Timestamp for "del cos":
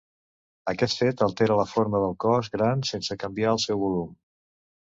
2.05-2.51